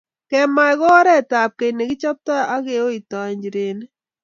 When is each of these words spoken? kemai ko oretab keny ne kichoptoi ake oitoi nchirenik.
kemai 0.29 0.73
ko 0.79 0.85
oretab 0.99 1.49
keny 1.59 1.75
ne 1.75 1.83
kichoptoi 1.89 2.47
ake 2.55 2.75
oitoi 2.87 3.31
nchirenik. 3.35 3.91